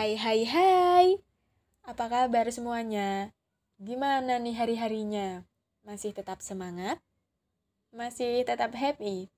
Hai 0.00 0.16
hai 0.16 0.48
hai 0.48 1.08
Apa 1.84 2.08
kabar 2.08 2.48
semuanya? 2.48 3.36
Gimana 3.76 4.40
nih 4.40 4.56
hari-harinya? 4.56 5.44
Masih 5.84 6.16
tetap 6.16 6.40
semangat? 6.40 6.96
Masih 7.92 8.40
tetap 8.48 8.72
happy? 8.72 9.28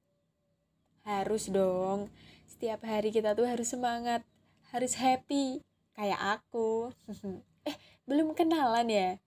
Harus 1.02 1.50
dong 1.50 2.14
Setiap 2.46 2.86
hari 2.86 3.10
kita 3.10 3.34
tuh 3.34 3.42
harus 3.50 3.74
semangat 3.74 4.22
Harus 4.70 4.94
happy 4.94 5.66
Kayak 5.98 6.38
aku 6.38 6.94
Eh 7.66 7.74
belum 8.06 8.30
kenalan 8.38 8.86
ya? 8.86 9.18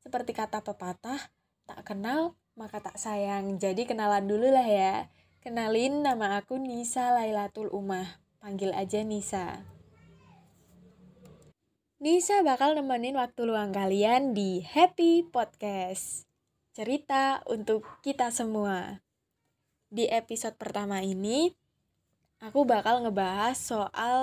Seperti 0.00 0.32
kata 0.32 0.64
pepatah 0.64 1.20
Tak 1.68 1.84
kenal 1.84 2.32
maka 2.56 2.80
tak 2.80 2.96
sayang 2.96 3.60
Jadi 3.60 3.84
kenalan 3.84 4.24
dulu 4.24 4.48
lah 4.48 4.64
ya 4.64 5.12
Kenalin 5.44 6.00
nama 6.00 6.40
aku 6.40 6.56
Nisa 6.56 7.12
Lailatul 7.12 7.68
Umah 7.68 8.24
Panggil 8.40 8.72
aja 8.72 9.04
Nisa. 9.04 9.75
Nisa 11.96 12.44
bakal 12.44 12.76
nemenin 12.76 13.16
waktu 13.16 13.48
luang 13.48 13.72
kalian 13.72 14.36
di 14.36 14.60
Happy 14.60 15.24
Podcast. 15.24 16.28
Cerita 16.76 17.40
untuk 17.48 17.88
kita 18.04 18.28
semua. 18.28 19.00
Di 19.88 20.04
episode 20.04 20.60
pertama 20.60 21.00
ini, 21.00 21.56
aku 22.44 22.68
bakal 22.68 23.00
ngebahas 23.00 23.56
soal 23.56 24.20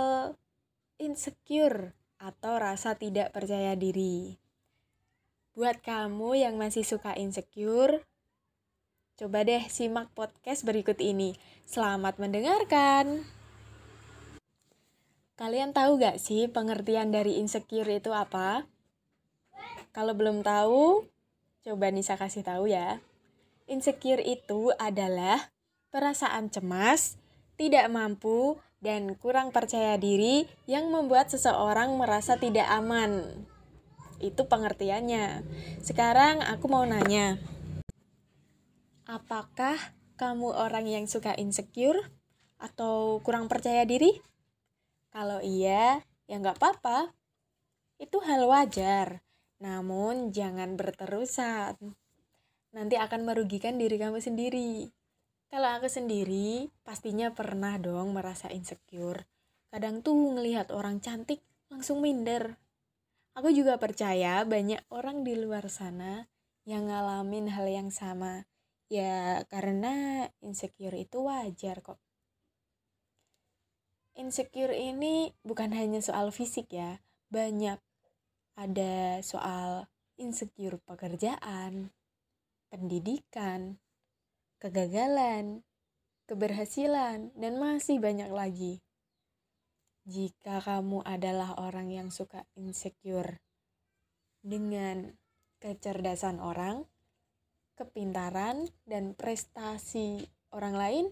insecure 1.01 1.97
atau 2.21 2.61
rasa 2.61 2.93
tidak 2.93 3.33
percaya 3.33 3.73
diri. 3.73 4.37
Buat 5.57 5.81
kamu 5.81 6.45
yang 6.45 6.61
masih 6.61 6.85
suka 6.85 7.17
insecure, 7.17 8.05
coba 9.17 9.41
deh 9.41 9.65
simak 9.65 10.13
podcast 10.13 10.61
berikut 10.61 11.01
ini. 11.01 11.33
Selamat 11.65 12.21
mendengarkan! 12.21 13.42
Kalian 15.33 15.73
tahu 15.73 15.97
gak 15.97 16.21
sih 16.21 16.45
pengertian 16.45 17.09
dari 17.09 17.41
insecure 17.41 17.89
itu 17.89 18.13
apa? 18.13 18.69
Kalau 19.89 20.13
belum 20.13 20.45
tahu, 20.45 21.09
coba 21.65 21.89
Nisa 21.89 22.21
kasih 22.21 22.45
tahu 22.45 22.69
ya. 22.69 23.01
Insecure 23.65 24.21
itu 24.21 24.69
adalah 24.77 25.49
perasaan 25.89 26.53
cemas, 26.53 27.17
tidak 27.57 27.89
mampu, 27.89 28.61
dan 28.77 29.17
kurang 29.17 29.49
percaya 29.49 29.97
diri 29.97 30.45
yang 30.69 30.93
membuat 30.93 31.33
seseorang 31.33 31.97
merasa 31.97 32.37
tidak 32.37 32.69
aman. 32.69 33.25
Itu 34.21 34.45
pengertiannya. 34.45 35.41
Sekarang 35.81 36.45
aku 36.45 36.69
mau 36.69 36.85
nanya. 36.85 37.41
Apakah 39.09 39.81
kamu 40.13 40.53
orang 40.53 40.85
yang 40.85 41.05
suka 41.09 41.33
insecure 41.41 42.05
atau 42.61 43.17
kurang 43.25 43.49
percaya 43.49 43.81
diri? 43.81 44.32
Kalau 45.13 45.45
iya, 45.45 46.01
ya 46.25 46.35
nggak 46.41 46.57
apa-apa. 46.57 47.13
Itu 48.01 48.17
hal 48.25 48.49
wajar. 48.49 49.21
Namun 49.61 50.33
jangan 50.33 50.73
berterusan. 50.73 51.77
Nanti 52.73 52.97
akan 52.97 53.21
merugikan 53.21 53.77
diri 53.77 54.01
kamu 54.01 54.17
sendiri. 54.17 54.89
Kalau 55.53 55.69
aku 55.69 55.85
sendiri, 55.85 56.73
pastinya 56.81 57.29
pernah 57.29 57.77
dong 57.77 58.17
merasa 58.17 58.49
insecure. 58.49 59.29
Kadang 59.69 60.01
tuh 60.01 60.33
ngelihat 60.33 60.73
orang 60.73 60.97
cantik, 60.97 61.45
langsung 61.69 62.01
minder. 62.01 62.57
Aku 63.37 63.53
juga 63.53 63.77
percaya 63.77 64.41
banyak 64.49 64.81
orang 64.89 65.21
di 65.21 65.37
luar 65.37 65.69
sana 65.69 66.25
yang 66.65 66.89
ngalamin 66.89 67.53
hal 67.53 67.69
yang 67.69 67.93
sama. 67.93 68.49
Ya, 68.89 69.45
karena 69.45 70.25
insecure 70.41 70.97
itu 70.97 71.29
wajar 71.29 71.85
kok 71.85 72.01
insecure 74.13 74.73
ini 74.73 75.33
bukan 75.41 75.73
hanya 75.73 75.99
soal 75.99 76.29
fisik 76.29 76.69
ya, 76.69 77.01
banyak 77.33 77.81
ada 78.53 79.19
soal 79.25 79.89
insecure 80.17 80.77
pekerjaan, 80.85 81.89
pendidikan, 82.69 83.81
kegagalan, 84.61 85.65
keberhasilan, 86.29 87.33
dan 87.33 87.53
masih 87.57 87.97
banyak 87.97 88.29
lagi. 88.29 88.79
Jika 90.03 90.59
kamu 90.59 91.01
adalah 91.07 91.55
orang 91.57 91.89
yang 91.89 92.09
suka 92.11 92.43
insecure 92.59 93.39
dengan 94.43 95.15
kecerdasan 95.63 96.43
orang, 96.43 96.83
kepintaran, 97.79 98.67
dan 98.83 99.15
prestasi 99.15 100.27
orang 100.51 100.75
lain, 100.75 101.05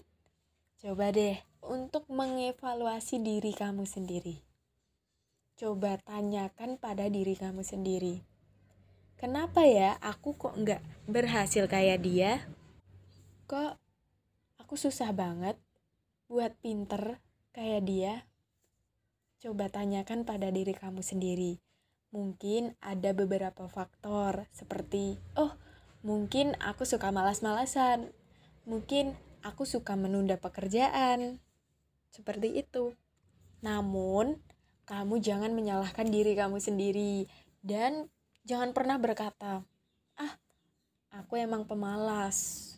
coba 0.78 1.08
deh 1.10 1.40
untuk 1.72 2.04
mengevaluasi 2.12 3.24
diri 3.24 3.56
kamu 3.56 3.88
sendiri. 3.88 4.44
Coba 5.56 5.96
tanyakan 6.04 6.76
pada 6.76 7.08
diri 7.08 7.32
kamu 7.32 7.64
sendiri. 7.64 8.20
Kenapa 9.16 9.64
ya 9.64 9.96
aku 10.04 10.36
kok 10.36 10.52
nggak 10.52 10.84
berhasil 11.08 11.64
kayak 11.72 12.04
dia? 12.04 12.44
Kok 13.48 13.80
aku 14.60 14.76
susah 14.76 15.16
banget 15.16 15.56
buat 16.28 16.52
pinter 16.60 17.24
kayak 17.56 17.88
dia? 17.88 18.14
Coba 19.40 19.72
tanyakan 19.72 20.28
pada 20.28 20.52
diri 20.52 20.76
kamu 20.76 21.00
sendiri. 21.00 21.56
Mungkin 22.12 22.76
ada 22.84 23.16
beberapa 23.16 23.64
faktor 23.64 24.44
seperti, 24.52 25.16
oh 25.40 25.56
mungkin 26.04 26.52
aku 26.60 26.84
suka 26.84 27.08
malas-malasan. 27.08 28.12
Mungkin 28.68 29.16
aku 29.40 29.64
suka 29.64 29.96
menunda 29.96 30.36
pekerjaan 30.36 31.40
seperti 32.12 32.60
itu. 32.60 32.92
Namun, 33.64 34.36
kamu 34.84 35.18
jangan 35.24 35.56
menyalahkan 35.56 36.06
diri 36.06 36.36
kamu 36.36 36.60
sendiri 36.60 37.24
dan 37.64 38.12
jangan 38.44 38.76
pernah 38.76 39.00
berkata, 39.00 39.64
"Ah, 40.20 40.34
aku 41.08 41.40
emang 41.40 41.64
pemalas. 41.64 42.68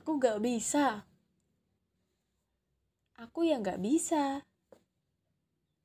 Aku 0.00 0.18
gak 0.18 0.42
bisa. 0.42 1.06
Aku 3.20 3.44
yang 3.44 3.60
gak 3.60 3.78
bisa. 3.84 4.42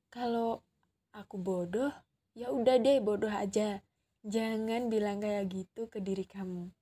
Kalau 0.08 0.64
aku 1.12 1.36
bodoh, 1.36 1.92
ya 2.32 2.48
udah 2.48 2.80
deh 2.80 2.98
bodoh 3.04 3.28
aja. 3.28 3.84
Jangan 4.24 4.88
bilang 4.88 5.20
kayak 5.20 5.52
gitu 5.52 5.92
ke 5.92 6.00
diri 6.00 6.24
kamu. 6.24 6.72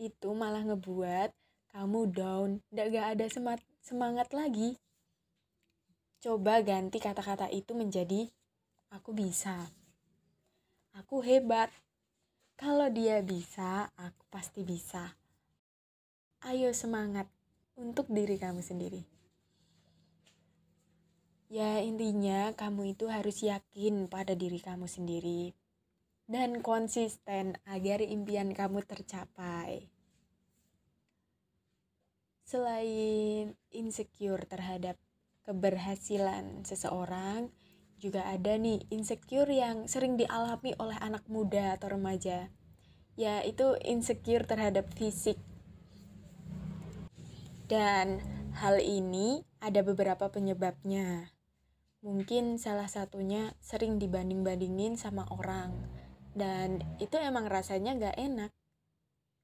Itu 0.00 0.32
malah 0.32 0.64
ngebuat 0.64 1.30
kamu 1.76 2.00
down, 2.16 2.64
gak, 2.72 3.20
ada 3.20 3.28
semat, 3.28 3.60
semangat 3.86 4.34
lagi. 4.34 4.74
Coba 6.18 6.58
ganti 6.58 6.98
kata-kata 6.98 7.46
itu 7.54 7.70
menjadi 7.70 8.26
aku 8.90 9.14
bisa. 9.14 9.70
Aku 10.98 11.22
hebat. 11.22 11.70
Kalau 12.58 12.90
dia 12.90 13.22
bisa, 13.22 13.86
aku 13.94 14.26
pasti 14.26 14.66
bisa. 14.66 15.14
Ayo 16.42 16.74
semangat 16.74 17.30
untuk 17.78 18.10
diri 18.10 18.34
kamu 18.42 18.58
sendiri. 18.58 19.06
Ya 21.46 21.78
intinya 21.78 22.50
kamu 22.58 22.98
itu 22.98 23.06
harus 23.06 23.38
yakin 23.38 24.10
pada 24.10 24.34
diri 24.34 24.58
kamu 24.58 24.90
sendiri 24.90 25.54
dan 26.26 26.58
konsisten 26.58 27.54
agar 27.62 28.02
impian 28.02 28.50
kamu 28.50 28.82
tercapai 28.82 29.86
selain 32.46 33.58
insecure 33.74 34.46
terhadap 34.46 34.94
keberhasilan 35.42 36.62
seseorang, 36.62 37.50
juga 37.98 38.22
ada 38.30 38.54
nih 38.54 38.86
insecure 38.94 39.50
yang 39.50 39.90
sering 39.90 40.14
dialami 40.14 40.70
oleh 40.78 40.94
anak 41.02 41.26
muda 41.26 41.74
atau 41.74 41.98
remaja, 41.98 42.54
yaitu 43.18 43.74
insecure 43.82 44.46
terhadap 44.46 44.86
fisik. 44.94 45.42
Dan 47.66 48.22
hal 48.62 48.78
ini 48.78 49.42
ada 49.58 49.82
beberapa 49.82 50.30
penyebabnya. 50.30 51.34
Mungkin 52.06 52.62
salah 52.62 52.86
satunya 52.86 53.58
sering 53.58 53.98
dibanding-bandingin 53.98 54.94
sama 54.94 55.26
orang, 55.34 55.74
dan 56.38 56.78
itu 57.02 57.18
emang 57.18 57.50
rasanya 57.50 57.98
gak 57.98 58.14
enak. 58.14 58.54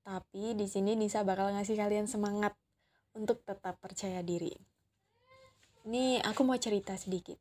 Tapi 0.06 0.54
di 0.54 0.70
sini 0.70 0.94
Nisa 0.94 1.26
bakal 1.26 1.50
ngasih 1.50 1.74
kalian 1.74 2.06
semangat 2.06 2.54
untuk 3.16 3.44
tetap 3.44 3.78
percaya 3.78 4.24
diri. 4.24 4.52
Ini 5.82 6.22
aku 6.22 6.46
mau 6.46 6.56
cerita 6.56 6.94
sedikit. 6.94 7.36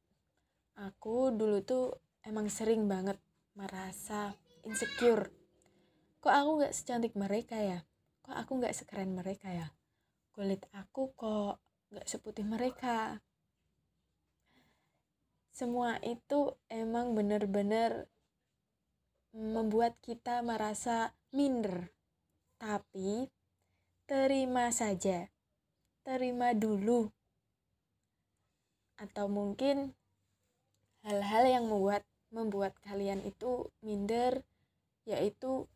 Aku 0.82 1.30
dulu 1.30 1.62
tuh 1.62 1.94
emang 2.26 2.50
sering 2.50 2.90
banget 2.90 3.22
merasa 3.54 4.34
insecure. 4.66 5.30
Kok 6.22 6.34
aku 6.34 6.50
gak 6.66 6.74
secantik 6.74 7.14
mereka 7.14 7.58
ya? 7.58 7.80
Kok 8.26 8.36
aku 8.38 8.52
gak 8.62 8.76
sekeren 8.78 9.14
mereka 9.14 9.50
ya? 9.50 9.68
Kulit 10.34 10.66
aku 10.74 11.14
kok 11.14 11.62
gak 11.94 12.08
seputih 12.08 12.46
mereka? 12.46 13.22
Semua 15.52 16.00
itu 16.02 16.58
emang 16.72 17.14
bener-bener 17.14 18.10
membuat 19.36 20.00
kita 20.02 20.42
merasa 20.42 21.14
minder. 21.30 21.94
Tapi 22.58 23.30
terima 24.10 24.74
saja 24.74 25.30
terima 26.02 26.54
dulu. 26.56 27.10
Atau 28.98 29.30
mungkin 29.30 29.98
hal-hal 31.02 31.50
yang 31.50 31.66
membuat 31.66 32.06
membuat 32.32 32.78
kalian 32.86 33.26
itu 33.28 33.68
minder 33.84 34.46
yaitu 35.04 35.68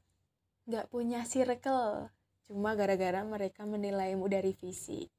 nggak 0.69 0.87
punya 0.93 1.25
circle. 1.25 2.09
Cuma 2.45 2.77
gara-gara 2.77 3.25
mereka 3.25 3.65
menilaimu 3.65 4.29
dari 4.29 4.53
fisik 4.53 5.09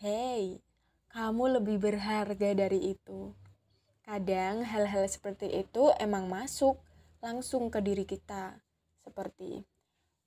hey 0.00 0.64
kamu 1.12 1.60
lebih 1.60 1.76
berharga 1.76 2.56
dari 2.56 2.96
itu. 2.96 3.36
Kadang 4.00 4.64
hal-hal 4.64 5.04
seperti 5.04 5.52
itu 5.60 5.92
emang 6.00 6.24
masuk 6.24 6.80
langsung 7.20 7.68
ke 7.68 7.84
diri 7.84 8.08
kita. 8.08 8.56
Seperti 9.04 9.60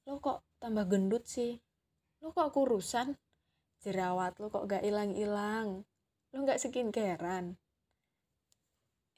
lo 0.06 0.22
kok 0.22 0.46
tambah 0.62 0.86
gendut 0.86 1.26
sih? 1.26 1.58
Lo 2.22 2.30
kok 2.38 2.54
kurusan 2.54 3.18
jerawat 3.84 4.40
lo 4.40 4.48
kok 4.48 4.66
gak 4.66 4.88
hilang-hilang 4.88 5.84
lo 6.32 6.38
gak 6.48 6.64
skincarean 6.64 7.60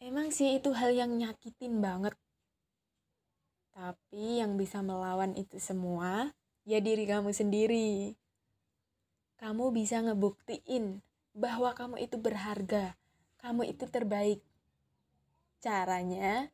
emang 0.01 0.33
sih 0.33 0.57
itu 0.57 0.73
hal 0.73 0.91
yang 0.91 1.13
nyakitin 1.15 1.79
banget 1.79 2.17
tapi 3.75 4.41
yang 4.41 4.57
bisa 4.57 4.81
melawan 4.81 5.37
itu 5.37 5.61
semua 5.61 6.33
ya 6.65 6.81
diri 6.81 7.05
kamu 7.05 7.31
sendiri. 7.31 8.17
Kamu 9.37 9.69
bisa 9.71 10.01
ngebuktiin 10.01 11.05
bahwa 11.37 11.71
kamu 11.77 12.01
itu 12.01 12.17
berharga, 12.17 12.97
kamu 13.39 13.69
itu 13.69 13.85
terbaik. 13.85 14.41
Caranya, 15.61 16.49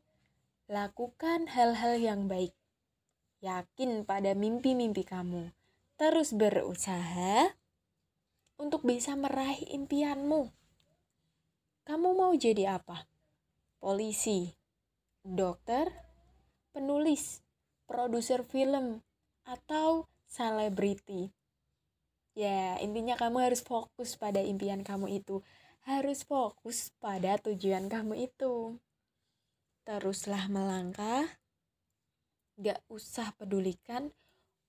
lakukan 0.67 1.47
hal-hal 1.47 1.97
yang 1.97 2.27
baik. 2.27 2.51
Yakin 3.41 4.05
pada 4.05 4.35
mimpi-mimpi 4.37 5.07
kamu. 5.07 5.49
Terus 5.97 6.33
berusaha 6.35 7.53
untuk 8.61 8.85
bisa 8.85 9.17
meraih 9.17 9.65
impianmu. 9.73 10.53
Kamu 11.81 12.13
mau 12.13 12.29
jadi 12.37 12.77
apa? 12.77 13.09
Polisi, 13.81 14.53
dokter, 15.25 15.89
penulis, 16.69 17.41
produser 17.89 18.45
film, 18.45 19.01
atau 19.41 20.05
selebriti. 20.29 21.33
Ya, 22.37 22.77
intinya 22.79 23.17
kamu 23.17 23.49
harus 23.49 23.65
fokus 23.65 24.13
pada 24.13 24.39
impian 24.39 24.85
kamu 24.85 25.19
itu. 25.19 25.41
Harus 25.81 26.21
fokus 26.21 26.93
pada 27.01 27.41
tujuan 27.41 27.89
kamu 27.89 28.29
itu. 28.29 28.77
Teruslah 29.83 30.45
melangkah. 30.47 31.25
Gak 32.61 32.85
usah 32.85 33.33
pedulikan 33.35 34.13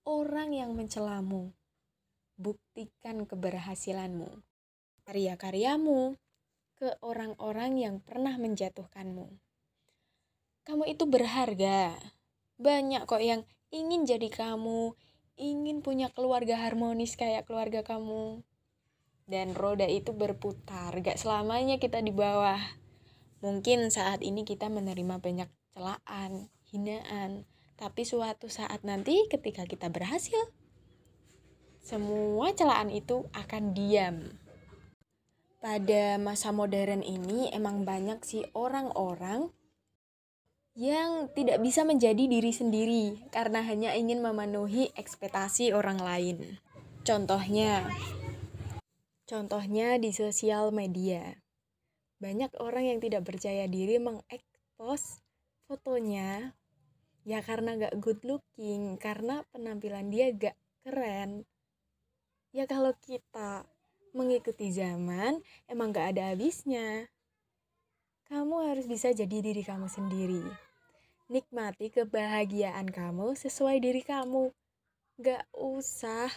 orang 0.08 0.56
yang 0.56 0.72
mencelamu. 0.72 1.52
Buktikan 2.38 3.24
keberhasilanmu. 3.28 4.42
Karya-karyamu 5.04 6.16
ke 6.76 6.96
orang-orang 7.02 7.78
yang 7.78 7.96
pernah 8.02 8.38
menjatuhkanmu 8.38 9.42
kamu 10.62 10.94
itu 10.94 11.04
berharga. 11.10 11.98
Banyak 12.62 13.10
kok 13.10 13.18
yang 13.18 13.42
ingin 13.74 14.06
jadi 14.06 14.30
kamu, 14.30 14.94
ingin 15.34 15.82
punya 15.82 16.06
keluarga 16.14 16.54
harmonis 16.54 17.18
kayak 17.18 17.50
keluarga 17.50 17.82
kamu. 17.82 18.46
Dan 19.26 19.58
roda 19.58 19.90
itu 19.90 20.14
berputar, 20.14 20.94
gak 21.02 21.18
selamanya 21.18 21.82
kita 21.82 21.98
di 21.98 22.14
bawah. 22.14 22.62
Mungkin 23.42 23.90
saat 23.90 24.22
ini 24.22 24.46
kita 24.46 24.70
menerima 24.70 25.18
banyak 25.18 25.50
celaan, 25.74 26.46
hinaan, 26.70 27.42
tapi 27.74 28.06
suatu 28.06 28.46
saat 28.46 28.86
nanti 28.86 29.26
ketika 29.26 29.66
kita 29.66 29.90
berhasil, 29.90 30.38
semua 31.82 32.54
celaan 32.54 32.94
itu 32.94 33.26
akan 33.34 33.74
diam. 33.74 34.38
Pada 35.58 36.18
masa 36.18 36.54
modern 36.54 37.02
ini 37.02 37.50
emang 37.50 37.82
banyak 37.82 38.22
sih 38.22 38.46
orang-orang 38.54 39.50
yang 40.72 41.28
tidak 41.36 41.60
bisa 41.60 41.84
menjadi 41.84 42.24
diri 42.24 42.48
sendiri 42.54 43.06
karena 43.28 43.60
hanya 43.60 43.92
ingin 43.92 44.24
memenuhi 44.24 44.94
ekspektasi 44.96 45.76
orang 45.76 46.00
lain. 46.00 46.38
Contohnya, 47.02 47.90
contohnya 49.26 49.98
di 49.98 50.14
sosial 50.14 50.70
media. 50.70 51.42
Banyak 52.22 52.56
orang 52.62 52.94
yang 52.94 52.98
tidak 53.02 53.26
percaya 53.26 53.66
diri 53.66 53.98
mengekspos 53.98 55.18
fotonya 55.66 56.54
ya 57.22 57.38
karena 57.42 57.78
gak 57.78 57.98
good 58.02 58.22
looking, 58.22 58.98
karena 58.98 59.46
penampilan 59.50 60.10
dia 60.10 60.30
gak 60.34 60.56
keren. 60.86 61.46
Ya 62.52 62.68
kalau 62.68 62.92
kita 63.00 63.64
mengikuti 64.12 64.68
zaman, 64.76 65.40
emang 65.64 65.88
gak 65.88 66.12
ada 66.12 66.36
habisnya. 66.36 67.08
Kamu 68.28 68.68
harus 68.68 68.84
bisa 68.84 69.08
jadi 69.08 69.40
diri 69.40 69.64
kamu 69.64 69.88
sendiri. 69.88 70.44
Nikmati 71.32 71.88
kebahagiaan 71.88 72.92
kamu 72.92 73.32
sesuai 73.40 73.80
diri 73.80 74.04
kamu. 74.04 74.52
Gak 75.16 75.48
usah 75.56 76.28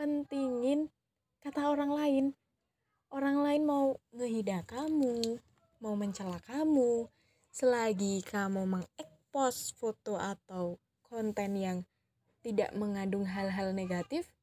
pentingin 0.00 0.88
kata 1.44 1.68
orang 1.68 1.92
lain. 1.92 2.24
Orang 3.12 3.44
lain 3.44 3.68
mau 3.68 4.00
ngehida 4.16 4.64
kamu, 4.64 5.40
mau 5.84 5.94
mencela 6.00 6.40
kamu, 6.48 7.12
selagi 7.52 8.20
kamu 8.24 8.68
mengekspos 8.68 9.72
foto 9.76 10.16
atau 10.16 10.80
konten 11.04 11.56
yang 11.56 11.78
tidak 12.44 12.76
mengandung 12.76 13.24
hal-hal 13.24 13.72
negatif, 13.72 14.35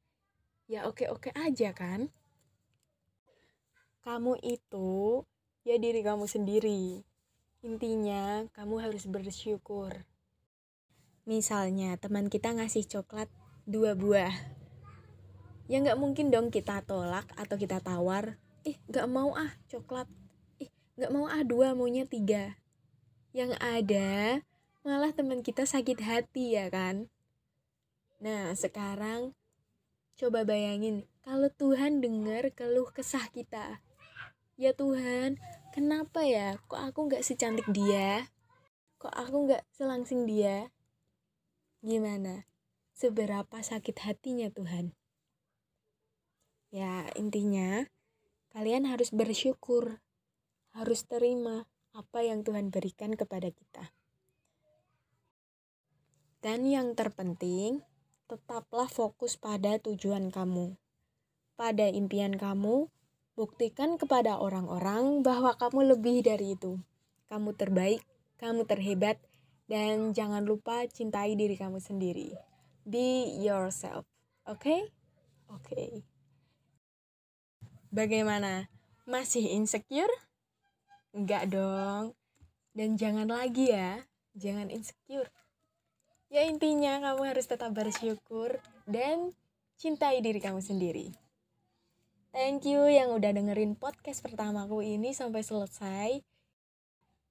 ya 0.64 0.88
oke-oke 0.88 1.30
aja 1.36 1.76
kan? 1.76 2.08
Kamu 4.04 4.36
itu 4.44 5.24
ya 5.64 5.76
diri 5.80 6.04
kamu 6.04 6.28
sendiri. 6.28 7.04
Intinya, 7.64 8.44
kamu 8.52 8.84
harus 8.84 9.08
bersyukur. 9.08 10.04
Misalnya, 11.24 11.96
teman 11.96 12.28
kita 12.28 12.52
ngasih 12.52 12.84
coklat 12.84 13.32
dua 13.64 13.96
buah. 13.96 14.32
Ya 15.64 15.80
nggak 15.80 15.96
mungkin 15.96 16.28
dong 16.28 16.52
kita 16.52 16.84
tolak 16.84 17.24
atau 17.40 17.56
kita 17.56 17.80
tawar. 17.80 18.36
Ih, 18.68 18.76
nggak 18.92 19.08
mau 19.08 19.32
ah 19.32 19.48
coklat. 19.72 20.04
Ih, 20.60 20.68
nggak 21.00 21.12
mau 21.16 21.24
ah 21.24 21.40
dua, 21.40 21.72
maunya 21.72 22.04
tiga. 22.04 22.60
Yang 23.32 23.56
ada, 23.56 24.44
malah 24.84 25.16
teman 25.16 25.40
kita 25.40 25.64
sakit 25.64 26.04
hati 26.04 26.60
ya 26.60 26.68
kan? 26.68 27.08
Nah, 28.20 28.52
sekarang 28.52 29.32
coba 30.14 30.46
bayangin 30.46 31.04
kalau 31.26 31.50
Tuhan 31.50 31.98
dengar 31.98 32.52
keluh 32.54 32.86
kesah 32.94 33.26
kita. 33.34 33.82
Ya 34.54 34.70
Tuhan 34.70 35.42
kenapa 35.74 36.22
ya? 36.22 36.60
Kok 36.70 36.78
aku 36.78 37.00
nggak 37.10 37.26
secantik 37.26 37.66
dia? 37.74 38.30
Kok 39.02 39.10
aku 39.10 39.36
nggak 39.50 39.64
selangsing 39.74 40.28
dia? 40.28 40.70
Gimana? 41.82 42.46
Seberapa 42.94 43.58
sakit 43.58 43.96
hatinya 44.06 44.46
Tuhan? 44.54 44.94
Ya 46.70 47.10
intinya 47.18 47.90
kalian 48.54 48.86
harus 48.86 49.10
bersyukur 49.10 49.98
harus 50.74 51.06
terima 51.06 51.66
apa 51.94 52.26
yang 52.26 52.42
Tuhan 52.42 52.70
berikan 52.70 53.14
kepada 53.14 53.50
kita. 53.50 53.94
Dan 56.42 56.66
yang 56.66 56.92
terpenting 56.98 57.80
tetaplah 58.26 58.88
fokus 58.88 59.36
pada 59.36 59.76
tujuan 59.80 60.32
kamu 60.32 60.76
pada 61.54 61.86
impian 61.86 62.34
kamu 62.34 62.90
Buktikan 63.34 63.98
kepada 63.98 64.38
orang-orang 64.38 65.26
bahwa 65.26 65.58
kamu 65.58 65.98
lebih 65.98 66.22
dari 66.22 66.54
itu. 66.54 66.78
Kamu 67.26 67.58
terbaik, 67.58 67.98
kamu 68.38 68.62
terhebat, 68.62 69.18
dan 69.66 70.14
jangan 70.14 70.46
lupa 70.46 70.86
cintai 70.86 71.34
diri 71.34 71.58
kamu 71.58 71.82
sendiri. 71.82 72.30
Be 72.86 73.34
yourself. 73.42 74.06
Oke? 74.46 74.62
Okay? 74.62 74.80
Oke. 75.50 75.66
Okay. 75.66 75.90
Bagaimana? 77.90 78.70
Masih 79.02 79.50
insecure? 79.50 80.14
Enggak 81.10 81.50
dong. 81.50 82.14
Dan 82.70 82.94
jangan 82.94 83.26
lagi 83.26 83.74
ya. 83.74 84.06
Jangan 84.38 84.70
insecure. 84.70 85.26
Ya 86.34 86.42
intinya 86.50 86.98
kamu 86.98 87.30
harus 87.30 87.46
tetap 87.46 87.70
bersyukur 87.70 88.58
dan 88.90 89.30
cintai 89.78 90.18
diri 90.18 90.42
kamu 90.42 90.58
sendiri. 90.58 91.14
Thank 92.34 92.66
you 92.66 92.90
yang 92.90 93.14
udah 93.14 93.30
dengerin 93.30 93.78
podcast 93.78 94.18
pertamaku 94.18 94.82
ini 94.82 95.14
sampai 95.14 95.46
selesai. 95.46 96.18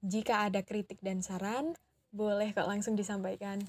Jika 0.07 0.47
ada 0.47 0.63
kritik 0.63 1.03
dan 1.03 1.19
saran, 1.19 1.75
boleh 2.15 2.55
kok 2.55 2.63
langsung 2.63 2.95
disampaikan. 2.95 3.59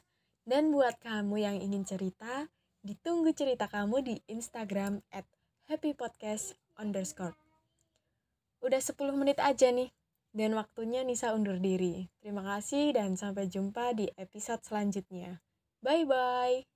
Dan 0.47 0.71
buat 0.71 1.03
kamu 1.03 1.43
yang 1.43 1.59
ingin 1.59 1.83
cerita, 1.83 2.47
ditunggu 2.87 3.35
cerita 3.35 3.67
kamu 3.67 4.07
di 4.07 4.14
Instagram 4.31 5.03
at 5.11 5.26
happypodcast 5.67 6.55
underscore. 6.79 7.35
Udah 8.62 8.79
10 8.79 9.19
menit 9.19 9.43
aja 9.43 9.75
nih, 9.75 9.91
dan 10.35 10.59
waktunya 10.59 11.07
Nisa 11.07 11.31
undur 11.33 11.62
diri. 11.62 12.11
Terima 12.19 12.43
kasih 12.43 12.93
dan 12.99 13.14
sampai 13.14 13.47
jumpa 13.47 13.95
di 13.95 14.11
episode 14.19 14.67
selanjutnya. 14.67 15.38
Bye-bye. 15.81 16.67